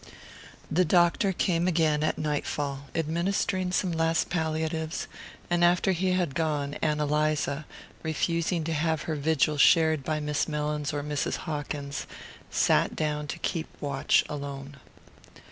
[0.71, 5.07] The doctor came again at nightfall, administering some last palliatives;
[5.47, 7.67] and after he had gone Ann Eliza,
[8.01, 11.35] refusing to have her vigil shared by Miss Mellins or Mrs.
[11.45, 12.07] Hawkins,
[12.49, 14.77] sat down to keep watch alone.